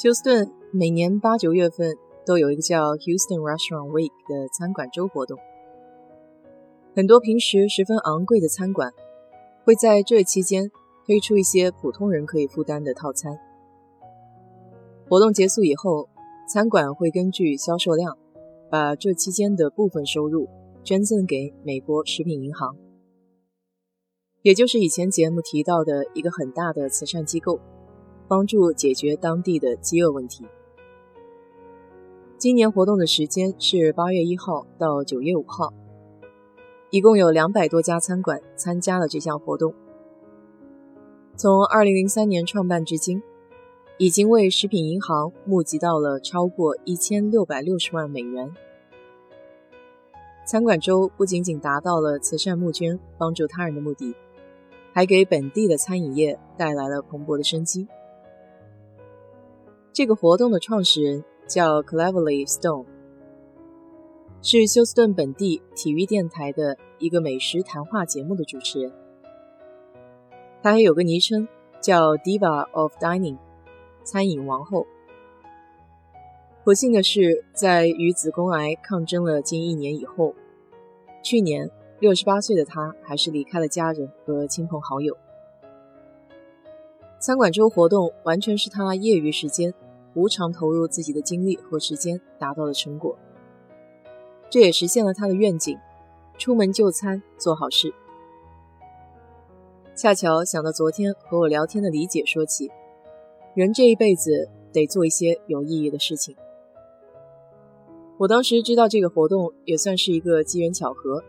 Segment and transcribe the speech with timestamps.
[0.00, 5.36] 休斯顿每年八九月份都有一个叫 Houston Restaurant Week 的餐馆周活动，
[6.94, 8.92] 很多平时十分昂贵的餐馆
[9.64, 10.70] 会在这期间
[11.04, 13.40] 推出一些普通人可以负担的套餐。
[15.08, 16.08] 活动结束以后，
[16.48, 18.16] 餐馆会根据销售量，
[18.70, 20.46] 把这期间的部分收入
[20.84, 22.76] 捐赠给美国食品银行，
[24.42, 27.58] 也就是以前节目提到的一个很大的慈善机构。
[28.28, 30.44] 帮助解决当地的饥饿问题。
[32.36, 35.72] 今年活动的时间是八月一号到九月五号，
[36.90, 39.74] 一共有两百多家餐馆参加了这项活动。
[41.34, 43.22] 从二零零三年创办至今，
[43.96, 48.54] 已经为食品银行募集到了超过一千六百六十万美元。
[50.46, 54.14] 餐馆周不仅仅达到了慈善募捐、帮助他人的目的，
[54.92, 57.88] 还给本地的餐饮业带来了蓬勃的生机。
[59.98, 62.86] 这个活动的创始人叫 Cleverly Stone，
[64.40, 68.92] 是休斯顿本地体育电台的一个美食谈话节目的主持人。
[70.62, 71.48] 他还有个昵称
[71.80, 73.38] 叫 Diva of Dining，
[74.04, 74.86] 餐饮王后。
[76.62, 80.32] 不幸的是，在与子宫癌抗争了近一年以后，
[81.24, 85.16] 去年六十八岁的他还是离开了家人和亲朋好友。
[87.18, 89.74] 餐馆周活动完全是他业余时间。
[90.18, 93.16] 无偿投入自己的精力和时间，达到了成果。
[94.50, 95.78] 这也实现了他的愿景：
[96.36, 97.94] 出门就餐，做好事。
[99.94, 102.68] 恰巧想到昨天和我聊天的李姐说起，
[103.54, 106.34] 人这一辈子得做一些有意义的事情。
[108.18, 111.22] 我当时知道这个活动也算是一个机缘巧合。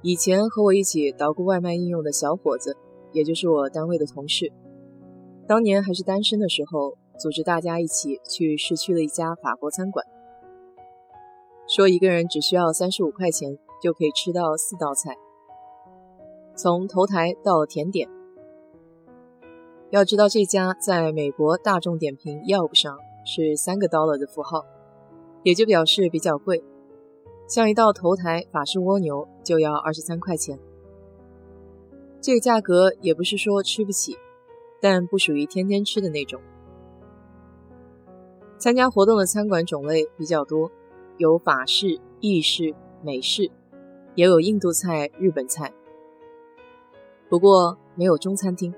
[0.00, 2.74] 以前和我一起捣鼓外卖应用的小伙子，
[3.12, 4.50] 也就是我单位的同事，
[5.46, 6.96] 当年还是单身的时候。
[7.20, 10.06] 组织大家一起去市区的一家法国餐馆，
[11.68, 15.18] 说一个人只需要三十五块钱就可以吃到四道菜，
[16.56, 18.08] 从头台到甜点。
[19.90, 24.64] 要知道这家在美国大众点评 Yelp 上是三个 dollar 的符号，
[25.42, 26.64] 也就表示比较贵。
[27.46, 30.58] 像一道头台法式蜗牛就要二十三块钱，
[32.22, 34.16] 这个价格也不是说吃不起，
[34.80, 36.40] 但不属于天天吃的那种。
[38.60, 40.70] 参加活动的餐馆种类比较多，
[41.16, 43.50] 有法式、意式、美式，
[44.14, 45.72] 也有印度菜、日本菜。
[47.30, 48.74] 不过没有中餐厅。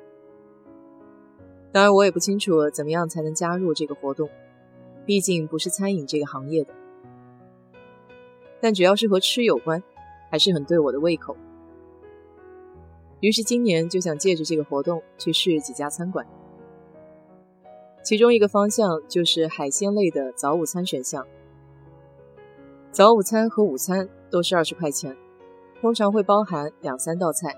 [1.73, 4.31] 当然，我也不清楚怎么样才能加入这个活动，
[5.05, 6.73] 毕竟不是餐饮这个行业的。
[8.61, 9.83] 但只要是和吃有关，
[10.31, 11.37] 还是很对我的胃口。
[13.19, 16.25] 于是今年就想借着这个活动去试几家餐馆。
[18.03, 21.25] 其中一个方向就是海鲜类的早午餐选项。
[22.91, 25.17] 早午餐和午餐都是二十块钱，
[25.81, 27.55] 通常会包含两三道菜。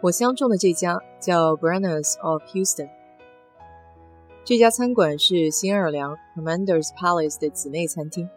[0.00, 2.88] 我相中的这家叫 Branners of Houston。
[4.42, 8.28] 这家餐馆是新奥尔良 Commander's Palace 的姊妹餐厅，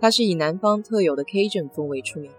[0.00, 2.30] 它是以南方特有的 Cajun 风味出名。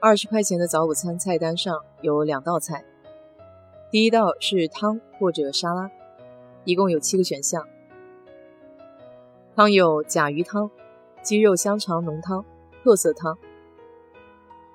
[0.00, 2.84] 二十块钱的早午餐菜单上有两道菜。
[3.92, 5.90] 第一道是汤或者沙拉，
[6.64, 7.68] 一共有七个选项。
[9.54, 10.70] 汤有甲鱼汤、
[11.22, 12.42] 鸡肉香肠浓汤、
[12.82, 13.36] 特色汤。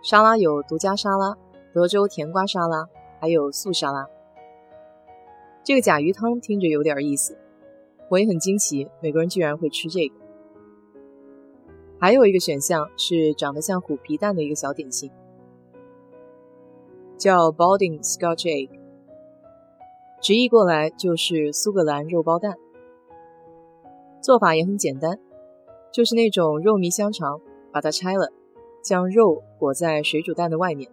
[0.03, 1.35] 沙拉有独家沙拉、
[1.73, 2.87] 德州甜瓜沙拉，
[3.19, 4.07] 还有素沙拉。
[5.63, 7.35] 这个甲鱼汤听着有点意思，
[8.11, 10.15] 我也很惊奇，美国人居然会吃这个。
[11.99, 15.09] 还有一个选项是长得像虎皮蛋的一个小点心，
[17.17, 18.76] 叫 Balding Scotch Egg。
[20.19, 22.55] 直译过来就是苏格兰肉包蛋，
[24.21, 25.19] 做法也很简单，
[25.91, 27.39] 就是那种肉糜香肠，
[27.71, 28.31] 把它拆了，
[28.83, 30.89] 将肉裹在水煮蛋的外面，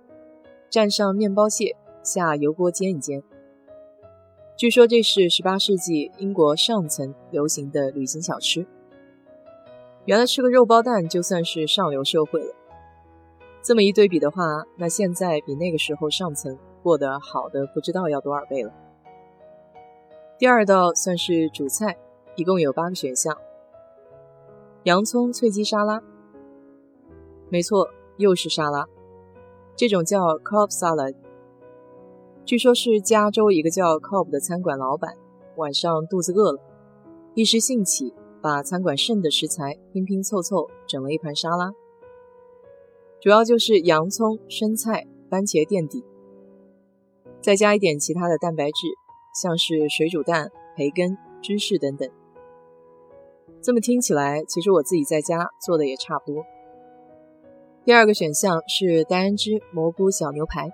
[0.71, 3.23] 蘸上面包屑，下油锅煎一煎。
[4.57, 8.67] 据说这是18世纪英国上层流行的旅行小吃。
[10.05, 12.55] 原来吃个肉包蛋就算是上流社会了。
[13.63, 14.43] 这么一对比的话，
[14.77, 18.71] 那现在比那个时候上层过得好的不知道要多少倍了。
[20.37, 21.97] 第二道算是主菜，
[22.35, 23.37] 一共有八个选项。
[24.83, 26.03] 洋葱脆鸡沙拉，
[27.49, 28.89] 没错，又是沙拉，
[29.77, 31.15] 这种叫 c o b salad。
[32.45, 35.17] 据说是加州一个叫 Cobb 的餐馆老板
[35.57, 36.61] 晚上肚子饿了，
[37.35, 41.73] 一时兴起把餐馆剩的食材拼拼凑凑整了一盘沙拉，
[43.21, 46.05] 主要就是洋葱、生菜、番茄垫底，
[47.41, 49.04] 再加一点其他的蛋白质。
[49.35, 52.09] 像是水煮蛋、培根、芝士等等。
[53.61, 56.45] 这么听起来，其实我自己在家做的也差不多。
[57.85, 60.71] 第二个选项是丹安芝蘑菇小牛排。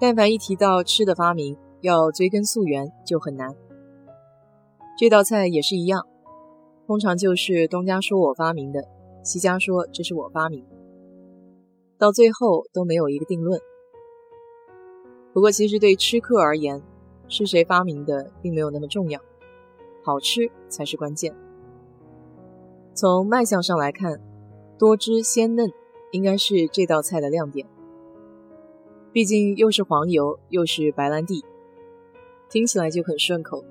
[0.00, 3.56] 但凡一提到吃的发明，要追根溯源就很难。
[4.98, 6.06] 这道菜也是一样，
[6.86, 8.84] 通常就是东家说我发明的，
[9.22, 10.64] 西家说这是我发明，
[11.98, 13.60] 到最后都没有一个定论。
[15.32, 16.82] 不过，其实对吃客而言，
[17.28, 19.20] 是谁发明的并没有那么重要，
[20.02, 21.34] 好吃才是关键。
[22.94, 24.20] 从卖相上来看，
[24.78, 25.70] 多汁鲜嫩
[26.10, 27.66] 应该是这道菜的亮点。
[29.12, 31.44] 毕竟又是黄油又是白兰地，
[32.48, 33.64] 听起来就很顺口。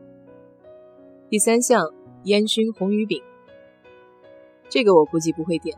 [1.30, 1.94] 第三项
[2.24, 3.22] 烟熏红鱼饼，
[4.70, 5.78] 这个我估计不会点，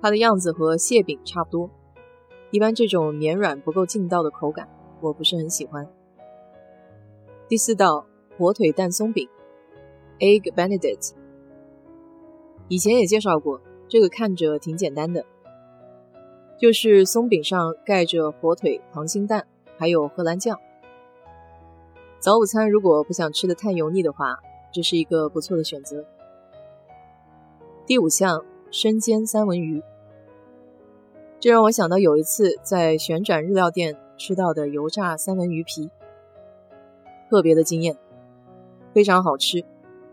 [0.00, 1.70] 它的样子和蟹饼差不多。
[2.50, 4.68] 一般这种绵软不够劲道的口感，
[5.00, 5.88] 我不是很喜欢。
[7.54, 8.04] 第四道
[8.36, 9.28] 火腿蛋松饼
[10.18, 11.12] ，Egg Benedict，
[12.66, 15.24] 以前也介绍过，这个看着挺简单的。
[16.58, 19.46] 就是松饼上盖着火腿、溏心蛋，
[19.78, 20.58] 还有荷兰酱。
[22.18, 24.40] 早午餐如果不想吃的太油腻的话，
[24.72, 26.04] 这是一个不错的选择。
[27.86, 29.80] 第五项生煎三文鱼，
[31.38, 35.88] 这让我想到有一次在旋转日料店吃到的油炸三文鱼皮，
[37.28, 37.96] 特别的惊艳，
[38.92, 39.64] 非常好吃，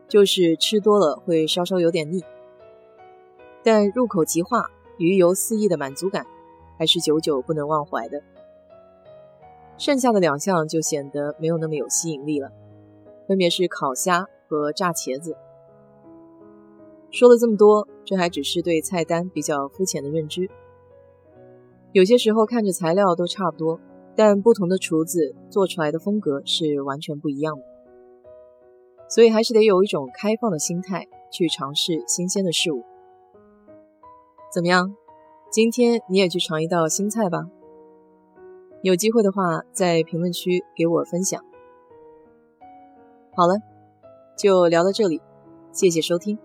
[0.07, 2.23] 就是吃多了会稍稍有点腻，
[3.63, 4.65] 但入口即化。
[4.97, 6.27] 鱼油四溢的满足感，
[6.77, 8.21] 还是久久不能忘怀的。
[9.79, 12.51] 剩下的两项就显得没有那么有吸引力了，
[13.27, 15.35] 分别是烤虾和炸茄子。
[17.09, 20.47] 说了这么多，这还只是对菜单比较肤浅的认知。
[21.93, 23.79] 有些时候看着材料都差不多，
[24.23, 27.63] 但不同的厨子做出来的风格是完全不一样的。
[29.09, 32.83] 所以还是得有一种开放的心态去尝试新鲜的事物。
[34.53, 34.95] 怎么样？
[35.51, 37.49] 今天你也去尝一道新菜吧。
[38.83, 41.43] 有机会的话，在评论区给我分享。
[43.35, 43.55] 好了，
[44.37, 45.19] 就聊到这里，
[45.71, 46.37] 谢谢收听。